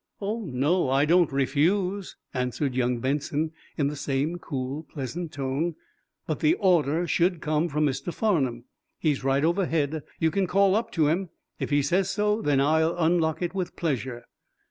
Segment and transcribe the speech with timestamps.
[0.19, 5.75] "Oh, no; I don't refuse," answered young Benson, in the same cool, pleasant tone.
[6.25, 8.11] "But the order should come from Mr.
[8.11, 8.63] Farnum.
[8.97, 10.01] He's right overhead.
[10.17, 11.29] You can call up to him.
[11.59, 14.23] If he says so, then I'll unlock it with pleasure."